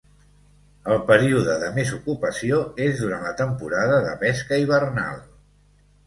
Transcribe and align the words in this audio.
El 0.93 1.01
període 1.09 1.57
de 1.63 1.67
més 1.75 1.91
ocupació 1.97 2.61
és 2.85 2.95
durant 3.01 3.25
la 3.25 3.33
temporada 3.41 3.99
de 4.07 4.15
pesca 4.23 4.59
hivernal. 4.63 5.21